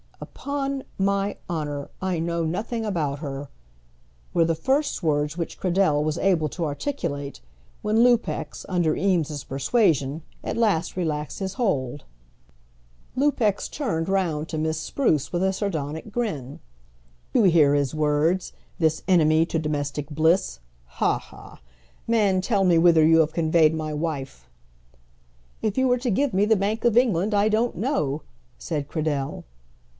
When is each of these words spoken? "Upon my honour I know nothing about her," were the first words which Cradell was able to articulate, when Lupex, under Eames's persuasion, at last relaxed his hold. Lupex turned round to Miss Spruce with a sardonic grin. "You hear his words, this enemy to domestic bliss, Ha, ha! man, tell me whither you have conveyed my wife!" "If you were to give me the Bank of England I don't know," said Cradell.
"Upon 0.19 0.83
my 0.97 1.37
honour 1.47 1.91
I 2.01 2.17
know 2.17 2.43
nothing 2.43 2.85
about 2.85 3.19
her," 3.19 3.49
were 4.33 4.45
the 4.45 4.55
first 4.55 5.03
words 5.03 5.37
which 5.37 5.59
Cradell 5.59 6.03
was 6.03 6.17
able 6.17 6.49
to 6.49 6.65
articulate, 6.65 7.39
when 7.83 7.97
Lupex, 8.03 8.65
under 8.67 8.95
Eames's 8.95 9.43
persuasion, 9.43 10.23
at 10.43 10.57
last 10.57 10.97
relaxed 10.97 11.37
his 11.37 11.53
hold. 11.55 12.05
Lupex 13.15 13.69
turned 13.69 14.09
round 14.09 14.49
to 14.49 14.57
Miss 14.57 14.79
Spruce 14.79 15.31
with 15.31 15.43
a 15.43 15.53
sardonic 15.53 16.11
grin. 16.11 16.59
"You 17.33 17.43
hear 17.43 17.75
his 17.75 17.93
words, 17.93 18.53
this 18.79 19.03
enemy 19.07 19.45
to 19.47 19.59
domestic 19.59 20.09
bliss, 20.09 20.59
Ha, 20.97 21.19
ha! 21.19 21.61
man, 22.07 22.41
tell 22.41 22.63
me 22.63 22.79
whither 22.79 23.05
you 23.05 23.19
have 23.19 23.33
conveyed 23.33 23.75
my 23.75 23.93
wife!" 23.93 24.49
"If 25.61 25.77
you 25.77 25.87
were 25.87 25.99
to 25.99 26.09
give 26.09 26.33
me 26.33 26.45
the 26.45 26.55
Bank 26.55 26.85
of 26.85 26.97
England 26.97 27.35
I 27.35 27.49
don't 27.49 27.75
know," 27.77 28.23
said 28.57 28.87
Cradell. 28.87 29.43